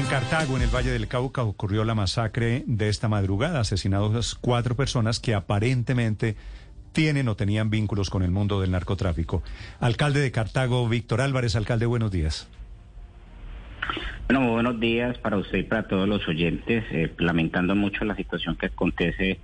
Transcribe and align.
En 0.00 0.06
Cartago, 0.06 0.56
en 0.56 0.62
el 0.62 0.74
Valle 0.74 0.92
del 0.92 1.08
Cauca, 1.08 1.42
ocurrió 1.42 1.84
la 1.84 1.94
masacre 1.94 2.64
de 2.66 2.88
esta 2.88 3.10
madrugada. 3.10 3.60
Asesinados 3.60 4.34
cuatro 4.34 4.74
personas 4.74 5.20
que 5.20 5.34
aparentemente 5.34 6.36
tienen 6.92 7.28
o 7.28 7.36
tenían 7.36 7.68
vínculos 7.68 8.08
con 8.08 8.22
el 8.22 8.30
mundo 8.30 8.62
del 8.62 8.70
narcotráfico. 8.70 9.42
Alcalde 9.78 10.20
de 10.20 10.32
Cartago, 10.32 10.88
Víctor 10.88 11.20
Álvarez. 11.20 11.54
Alcalde, 11.54 11.84
buenos 11.84 12.10
días. 12.10 12.48
Bueno, 14.26 14.50
buenos 14.50 14.80
días 14.80 15.18
para 15.18 15.36
usted 15.36 15.58
y 15.58 15.62
para 15.64 15.86
todos 15.86 16.08
los 16.08 16.26
oyentes. 16.26 16.82
Eh, 16.92 17.12
lamentando 17.18 17.76
mucho 17.76 18.06
la 18.06 18.16
situación 18.16 18.56
que 18.56 18.66
acontece 18.66 19.38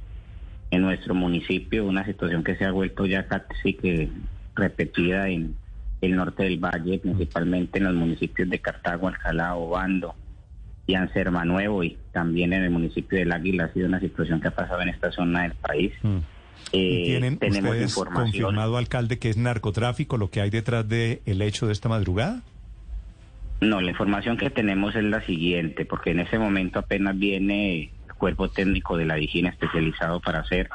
en 0.71 0.81
nuestro 0.81 1.15
municipio, 1.15 1.85
una 1.85 2.07
situación 2.07 2.43
que 2.43 2.57
se 2.57 2.65
ha 2.65 2.73
vuelto 2.73 3.05
ya 3.05 3.27
casi 3.27 3.75
que 3.75 4.09
repetida 4.55 5.29
en 5.29 5.55
el 6.01 6.17
norte 6.17 6.45
del 6.45 6.59
valle, 6.59 6.99
principalmente 6.99 7.77
en 7.77 7.85
los 7.85 7.95
municipios 7.95 8.49
de 8.49 8.59
Cartago, 8.59 9.09
Alcalá, 9.09 9.55
Obando 9.55 10.15
y 10.87 10.95
Anserma 10.95 11.45
Nuevo 11.45 11.83
y 11.83 11.99
también 12.13 12.53
en 12.53 12.63
el 12.63 12.71
municipio 12.71 13.19
del 13.19 13.33
Águila. 13.33 13.65
Ha 13.65 13.73
sido 13.73 13.89
una 13.89 14.01
situación 14.01 14.41
que 14.41 14.49
ha 14.49 14.53
pasado 14.53 14.81
en 14.83 14.91
esta 14.91 15.11
zona 15.11 15.43
del 15.43 15.55
país. 15.55 15.93
Mm. 16.03 16.19
Eh, 16.73 17.03
¿Tienen 17.07 17.39
tenemos 17.39 17.71
ustedes 17.71 17.95
confirmado, 17.95 18.77
alcalde, 18.77 19.19
que 19.19 19.31
es 19.31 19.37
narcotráfico 19.37 20.17
lo 20.17 20.31
que 20.31 20.41
hay 20.41 20.51
detrás 20.51 20.89
del 20.89 21.21
el 21.27 21.43
hecho 21.43 21.67
de 21.67 21.73
esta 21.73 21.89
madrugada? 21.89 22.43
No, 23.61 23.81
la 23.81 23.91
información 23.91 24.37
que 24.37 24.51
tenemos 24.51 24.95
es 24.97 25.05
la 25.05 25.25
siguiente, 25.25 25.85
porque 25.85 26.11
en 26.11 26.21
ese 26.21 26.39
momento 26.39 26.81
apenas 26.81 27.19
viene 27.19 27.91
el 28.07 28.15
cuerpo 28.15 28.49
técnico 28.49 28.97
de 28.97 29.07
la 29.07 29.15
Vigina 29.15 29.49
especializado 29.49 30.21
para 30.21 30.41
hacer 30.41 30.69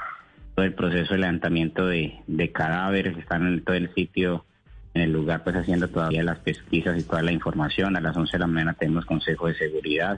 todo 0.56 0.66
el 0.66 0.74
proceso 0.74 1.14
de 1.14 1.20
levantamiento 1.20 1.86
de, 1.86 2.16
de 2.28 2.52
cadáveres, 2.52 3.18
están 3.18 3.48
en 3.48 3.64
todo 3.64 3.76
el 3.76 3.94
sitio 3.94 4.46
en 4.94 5.02
el 5.02 5.12
lugar 5.12 5.44
pues 5.44 5.56
haciendo 5.56 5.88
todavía 5.88 6.24
las 6.24 6.40
pesquisas 6.40 6.98
y 7.00 7.04
toda 7.04 7.22
la 7.22 7.32
información. 7.32 7.96
A 7.96 8.02
las 8.02 8.16
11 8.16 8.34
de 8.34 8.40
la 8.40 8.48
mañana 8.48 8.74
tenemos 8.74 9.06
consejo 9.06 9.48
de 9.48 9.56
seguridad 9.56 10.18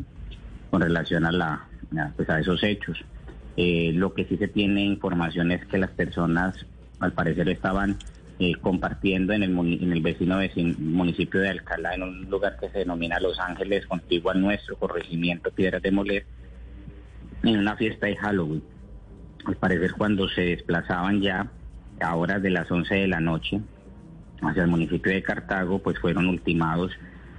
con 0.71 0.81
relación 0.81 1.25
a 1.25 1.31
la 1.31 1.67
pues 2.15 2.29
a 2.29 2.39
esos 2.39 2.63
hechos. 2.63 3.03
Eh, 3.55 3.91
lo 3.93 4.13
que 4.13 4.25
sí 4.25 4.37
se 4.37 4.47
tiene 4.47 4.83
información 4.83 5.51
es 5.51 5.63
que 5.65 5.77
las 5.77 5.91
personas 5.91 6.65
al 6.99 7.13
parecer 7.13 7.49
estaban 7.49 7.97
eh, 8.39 8.55
compartiendo 8.55 9.33
en 9.33 9.43
el, 9.43 9.51
en 9.51 9.93
el 9.93 10.01
vecino, 10.01 10.39
municipio 10.79 11.39
de 11.39 11.49
Alcalá, 11.49 11.93
en 11.93 12.03
un 12.03 12.29
lugar 12.29 12.57
que 12.59 12.69
se 12.69 12.79
denomina 12.79 13.19
Los 13.19 13.39
Ángeles, 13.39 13.85
contiguo 13.85 14.31
a 14.31 14.33
nuestro 14.33 14.75
corregimiento 14.75 15.51
Piedras 15.51 15.83
de 15.83 15.91
Moler, 15.91 16.25
en 17.43 17.59
una 17.59 17.75
fiesta 17.75 18.07
de 18.07 18.15
Halloween. 18.15 18.63
Al 19.45 19.55
parecer 19.57 19.93
cuando 19.93 20.27
se 20.29 20.41
desplazaban 20.41 21.21
ya 21.21 21.51
a 21.99 22.15
horas 22.15 22.41
de 22.41 22.49
las 22.49 22.71
11 22.71 22.95
de 22.95 23.07
la 23.07 23.19
noche, 23.19 23.61
hacia 24.47 24.63
el 24.63 24.69
municipio 24.69 25.11
de 25.11 25.23
Cartago, 25.23 25.79
pues 25.79 25.99
fueron 25.99 26.27
ultimados 26.27 26.91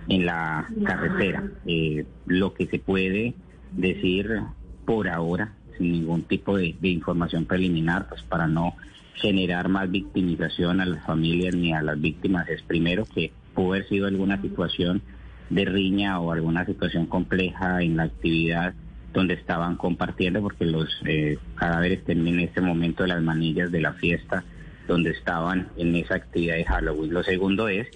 en 0.09 0.27
la 0.27 0.69
carretera. 0.85 1.45
Eh, 1.67 2.07
lo 2.27 2.55
que 2.55 2.67
se 2.67 2.79
puede 2.79 3.35
decir 3.73 4.41
por 4.85 5.09
ahora, 5.09 5.55
sin 5.77 5.93
ningún 5.93 6.23
tipo 6.23 6.57
de, 6.57 6.77
información 6.83 7.47
preliminar, 7.47 8.09
pues 8.09 8.23
para 8.23 8.47
no 8.47 8.75
generar 9.15 9.69
más 9.69 9.91
victimización 9.91 10.81
a 10.81 10.87
las 10.87 11.05
familias 11.05 11.55
ni 11.55 11.73
a 11.73 11.83
las 11.83 12.01
víctimas, 12.01 12.49
es 12.49 12.63
primero 12.63 13.05
que 13.07 13.33
pudo 13.55 13.73
haber 13.73 13.89
sido 13.89 14.07
alguna 14.07 14.41
situación 14.41 15.03
de 15.51 15.65
riña 15.65 16.19
o 16.21 16.33
alguna 16.33 16.65
situación 16.65 17.07
compleja 17.07 17.83
en 17.83 17.97
la 17.97 18.05
actividad 18.05 18.75
donde 19.13 19.35
estaban 19.35 19.77
compartiendo, 19.77 20.43
porque 20.43 20.65
los 20.65 20.89
eh, 21.05 21.39
cadáveres 21.55 22.05
tienen 22.05 22.27
en 22.27 22.41
este 22.41 22.61
momento 22.61 23.07
las 23.07 23.23
manillas 23.23 23.71
de 23.71 23.81
la 23.81 23.93
fiesta 23.93 24.45
donde 24.87 25.11
estaban 25.11 25.69
en 25.77 25.95
esa 25.97 26.17
actividad 26.17 26.57
de 26.57 26.65
Halloween. 26.65 27.15
Lo 27.15 27.23
segundo 27.23 27.69
es 27.69 27.89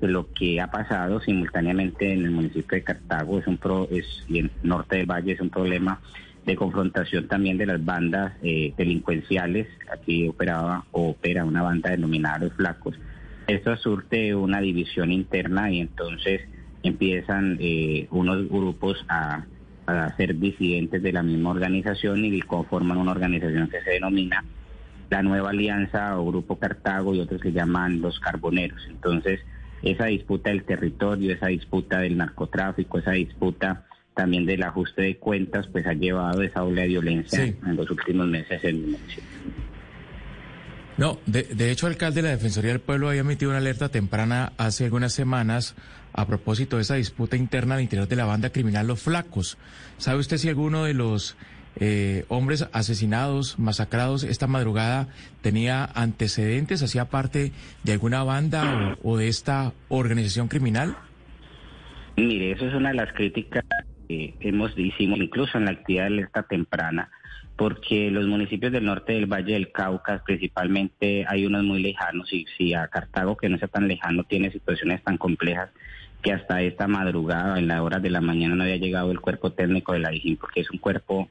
que 0.00 0.08
lo 0.08 0.32
que 0.32 0.60
ha 0.60 0.70
pasado 0.70 1.20
simultáneamente 1.20 2.12
en 2.12 2.24
el 2.24 2.30
municipio 2.30 2.76
de 2.76 2.84
Cartago 2.84 3.38
es 3.38 3.46
un 3.46 3.56
pro, 3.56 3.88
es, 3.90 4.04
y 4.28 4.38
en 4.38 4.50
norte 4.62 4.96
del 4.96 5.06
valle 5.06 5.32
es 5.32 5.40
un 5.40 5.50
problema 5.50 6.00
de 6.44 6.54
confrontación 6.54 7.26
también 7.26 7.58
de 7.58 7.66
las 7.66 7.84
bandas 7.84 8.34
eh, 8.42 8.72
delincuenciales. 8.76 9.66
Aquí 9.92 10.28
operaba 10.28 10.84
o 10.92 11.10
opera 11.10 11.44
una 11.44 11.62
banda 11.62 11.90
denominada 11.90 12.38
Los 12.38 12.52
Flacos. 12.52 12.94
Esto 13.48 13.76
surte 13.76 14.34
una 14.34 14.60
división 14.60 15.12
interna 15.12 15.70
y 15.70 15.80
entonces 15.80 16.42
empiezan 16.82 17.56
eh, 17.60 18.06
unos 18.10 18.48
grupos 18.48 19.04
a, 19.08 19.44
a 19.86 20.16
ser 20.16 20.38
disidentes 20.38 21.02
de 21.02 21.12
la 21.12 21.22
misma 21.22 21.50
organización 21.50 22.24
y 22.24 22.40
conforman 22.42 22.98
una 22.98 23.12
organización 23.12 23.68
que 23.68 23.80
se 23.82 23.90
denomina 23.90 24.44
la 25.10 25.22
nueva 25.22 25.50
alianza 25.50 26.18
o 26.18 26.26
Grupo 26.26 26.58
Cartago 26.58 27.14
y 27.14 27.20
otros 27.20 27.40
que 27.40 27.52
llaman 27.52 28.00
los 28.00 28.18
Carboneros. 28.20 28.82
Entonces, 28.88 29.40
esa 29.82 30.06
disputa 30.06 30.50
del 30.50 30.64
territorio, 30.64 31.32
esa 31.32 31.46
disputa 31.46 32.00
del 32.00 32.16
narcotráfico, 32.16 32.98
esa 32.98 33.12
disputa 33.12 33.84
también 34.14 34.46
del 34.46 34.62
ajuste 34.62 35.02
de 35.02 35.16
cuentas, 35.18 35.66
pues 35.68 35.86
ha 35.86 35.92
llevado 35.92 36.42
esa 36.42 36.64
ola 36.64 36.82
de 36.82 36.88
violencia 36.88 37.44
en 37.44 37.76
los 37.76 37.90
últimos 37.90 38.26
meses 38.26 38.64
en 38.64 38.76
el 38.76 38.82
municipio. 38.82 39.24
No, 40.96 41.18
de, 41.26 41.42
de, 41.42 41.70
hecho, 41.70 41.86
alcalde, 41.86 42.22
la 42.22 42.30
Defensoría 42.30 42.70
del 42.70 42.80
Pueblo 42.80 43.10
había 43.10 43.20
emitido 43.20 43.50
una 43.50 43.58
alerta 43.58 43.90
temprana 43.90 44.54
hace 44.56 44.84
algunas 44.84 45.12
semanas 45.12 45.74
a 46.14 46.26
propósito 46.26 46.76
de 46.76 46.82
esa 46.82 46.94
disputa 46.94 47.36
interna 47.36 47.74
al 47.74 47.82
interior 47.82 48.08
de 48.08 48.16
la 48.16 48.24
banda 48.24 48.48
criminal 48.48 48.86
Los 48.86 49.02
Flacos. 49.02 49.58
¿Sabe 49.98 50.18
usted 50.20 50.38
si 50.38 50.48
alguno 50.48 50.84
de 50.84 50.94
los 50.94 51.36
eh, 51.78 52.24
hombres 52.28 52.68
asesinados, 52.72 53.58
masacrados 53.58 54.24
esta 54.24 54.46
madrugada, 54.46 55.08
tenía 55.42 55.84
antecedentes, 55.84 56.82
hacía 56.82 57.06
parte 57.06 57.52
de 57.84 57.92
alguna 57.92 58.24
banda 58.24 58.96
o, 59.02 59.18
de 59.18 59.28
esta 59.28 59.72
organización 59.88 60.48
criminal? 60.48 60.96
Mire, 62.16 62.52
eso 62.52 62.66
es 62.66 62.74
una 62.74 62.90
de 62.90 62.94
las 62.94 63.12
críticas 63.12 63.64
que 64.08 64.34
hemos 64.40 64.72
hicimos 64.78 65.18
incluso 65.18 65.58
en 65.58 65.66
la 65.66 65.72
actividad 65.72 66.04
de 66.04 66.14
alerta 66.14 66.42
temprana, 66.44 67.10
porque 67.56 68.10
los 68.10 68.26
municipios 68.26 68.72
del 68.72 68.84
norte 68.84 69.12
del 69.12 69.26
Valle 69.26 69.52
del 69.52 69.70
Cauca, 69.70 70.22
principalmente, 70.24 71.26
hay 71.28 71.44
unos 71.44 71.62
muy 71.64 71.82
lejanos, 71.82 72.32
y 72.32 72.46
si 72.56 72.72
a 72.72 72.88
Cartago, 72.88 73.36
que 73.36 73.48
no 73.48 73.58
sea 73.58 73.68
tan 73.68 73.86
lejano, 73.86 74.24
tiene 74.24 74.50
situaciones 74.50 75.02
tan 75.02 75.18
complejas, 75.18 75.70
que 76.22 76.32
hasta 76.32 76.62
esta 76.62 76.88
madrugada, 76.88 77.58
en 77.58 77.68
la 77.68 77.82
hora 77.82 77.98
de 77.98 78.10
la 78.10 78.20
mañana, 78.20 78.54
no 78.54 78.62
había 78.62 78.76
llegado 78.76 79.10
el 79.10 79.20
cuerpo 79.20 79.52
técnico 79.52 79.92
de 79.92 80.00
la 80.00 80.10
DIGIN, 80.10 80.36
porque 80.36 80.60
es 80.60 80.70
un 80.70 80.78
cuerpo 80.78 81.28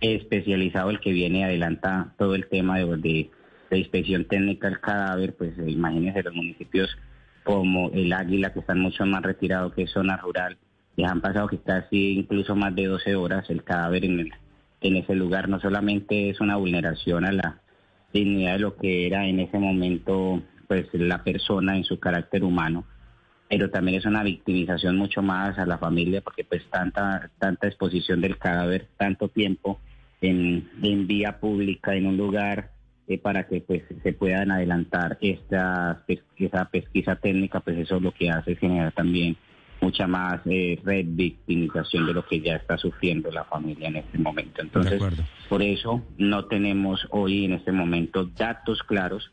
especializado 0.00 0.90
el 0.90 1.00
que 1.00 1.12
viene 1.12 1.44
adelanta 1.44 2.14
todo 2.18 2.34
el 2.34 2.48
tema 2.48 2.78
de, 2.78 3.30
de, 3.70 3.78
inspección 3.78 4.24
técnica 4.24 4.68
del 4.68 4.80
cadáver, 4.80 5.34
pues 5.36 5.56
eh, 5.58 5.70
imagínense 5.70 6.22
los 6.22 6.34
municipios 6.34 6.96
como 7.44 7.90
el 7.90 8.12
Águila, 8.12 8.52
que 8.52 8.60
están 8.60 8.80
mucho 8.80 9.04
más 9.06 9.22
retirados 9.22 9.74
que 9.74 9.86
zona 9.86 10.16
rural, 10.16 10.56
ya 10.96 11.10
han 11.10 11.20
pasado 11.20 11.48
que 11.48 11.58
casi 11.58 12.12
incluso 12.18 12.54
más 12.54 12.74
de 12.74 12.86
12 12.86 13.14
horas 13.14 13.48
el 13.48 13.64
cadáver 13.64 14.04
en, 14.04 14.30
en 14.80 14.96
ese 14.96 15.14
lugar. 15.14 15.48
No 15.48 15.60
solamente 15.60 16.30
es 16.30 16.40
una 16.40 16.56
vulneración 16.56 17.24
a 17.24 17.32
la 17.32 17.60
dignidad 18.12 18.54
de 18.54 18.58
lo 18.58 18.76
que 18.76 19.06
era 19.06 19.26
en 19.26 19.40
ese 19.40 19.58
momento 19.58 20.42
pues 20.66 20.86
la 20.92 21.24
persona 21.24 21.76
en 21.76 21.84
su 21.84 21.98
carácter 21.98 22.44
humano, 22.44 22.84
pero 23.48 23.70
también 23.70 23.98
es 23.98 24.06
una 24.06 24.22
victimización 24.22 24.96
mucho 24.96 25.22
más 25.22 25.58
a 25.58 25.66
la 25.66 25.78
familia 25.78 26.20
porque 26.20 26.44
pues 26.44 26.62
tanta 26.70 27.30
tanta 27.38 27.66
exposición 27.66 28.20
del 28.20 28.38
cadáver, 28.38 28.86
tanto 28.96 29.28
tiempo 29.28 29.80
en, 30.20 31.06
vía 31.06 31.40
pública, 31.40 31.94
en 31.94 32.06
un 32.06 32.16
lugar 32.16 32.72
eh, 33.08 33.18
para 33.18 33.46
que 33.46 33.60
pues 33.60 33.82
se 34.02 34.12
puedan 34.12 34.50
adelantar 34.50 35.18
esta 35.20 36.04
esa 36.36 36.64
pesquisa 36.66 37.16
técnica, 37.16 37.60
pues 37.60 37.78
eso 37.78 38.00
lo 38.00 38.12
que 38.12 38.30
hace 38.30 38.52
es 38.52 38.58
generar 38.58 38.92
también 38.92 39.36
mucha 39.80 40.06
más 40.06 40.40
eh, 40.46 40.78
revictimización 40.84 42.06
de 42.06 42.12
lo 42.12 42.26
que 42.26 42.40
ya 42.40 42.56
está 42.56 42.76
sufriendo 42.76 43.30
la 43.30 43.44
familia 43.44 43.88
en 43.88 43.96
este 43.96 44.18
momento. 44.18 44.60
Entonces, 44.62 45.02
por 45.48 45.62
eso 45.62 46.02
no 46.18 46.44
tenemos 46.46 47.06
hoy 47.10 47.46
en 47.46 47.54
este 47.54 47.72
momento 47.72 48.26
datos 48.26 48.82
claros 48.82 49.32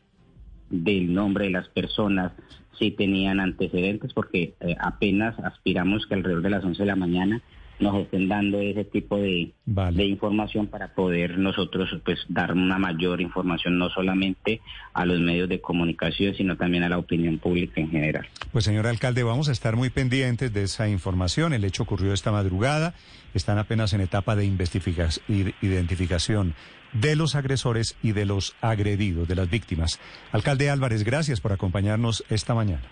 del 0.70 1.12
nombre 1.12 1.46
de 1.46 1.50
las 1.50 1.68
personas, 1.68 2.32
si 2.78 2.90
tenían 2.90 3.40
antecedentes, 3.40 4.12
porque 4.12 4.54
eh, 4.60 4.76
apenas 4.80 5.38
aspiramos 5.40 6.06
que 6.06 6.14
alrededor 6.14 6.42
de 6.42 6.50
las 6.50 6.64
11 6.64 6.82
de 6.82 6.86
la 6.86 6.96
mañana 6.96 7.42
nos 7.80 8.02
estén 8.02 8.28
dando 8.28 8.60
ese 8.60 8.84
tipo 8.84 9.18
de, 9.18 9.52
de, 9.66 10.04
información 10.04 10.66
para 10.66 10.94
poder 10.94 11.38
nosotros 11.38 11.88
pues 12.04 12.18
dar 12.28 12.52
una 12.52 12.78
mayor 12.78 13.20
información 13.20 13.78
no 13.78 13.88
solamente 13.90 14.60
a 14.92 15.04
los 15.04 15.20
medios 15.20 15.48
de 15.48 15.60
comunicación 15.60 16.34
sino 16.34 16.56
también 16.56 16.82
a 16.82 16.88
la 16.88 16.98
opinión 16.98 17.38
pública 17.38 17.80
en 17.80 17.90
general. 17.90 18.26
Pues 18.52 18.64
señor 18.64 18.86
alcalde, 18.86 19.22
vamos 19.22 19.48
a 19.48 19.52
estar 19.52 19.76
muy 19.76 19.90
pendientes 19.90 20.52
de 20.52 20.64
esa 20.64 20.88
información. 20.88 21.52
El 21.52 21.64
hecho 21.64 21.84
ocurrió 21.84 22.12
esta 22.12 22.32
madrugada, 22.32 22.94
están 23.34 23.58
apenas 23.58 23.92
en 23.92 24.00
etapa 24.00 24.36
de 24.36 24.44
identificación 24.44 26.54
de 26.92 27.16
los 27.16 27.34
agresores 27.34 27.96
y 28.02 28.12
de 28.12 28.26
los 28.26 28.54
agredidos, 28.60 29.28
de 29.28 29.34
las 29.34 29.50
víctimas. 29.50 30.00
Alcalde 30.32 30.70
Álvarez, 30.70 31.04
gracias 31.04 31.40
por 31.40 31.52
acompañarnos 31.52 32.24
esta 32.28 32.54
mañana. 32.54 32.82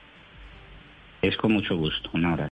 Es 1.22 1.36
con 1.36 1.52
mucho 1.52 1.76
gusto. 1.76 2.10
Un 2.12 2.26
abrazo. 2.26 2.44